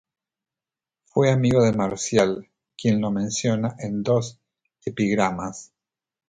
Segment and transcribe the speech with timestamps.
[1.05, 4.39] Fue amigo de Marcial quien lo menciona en dos
[4.83, 5.73] epigramas.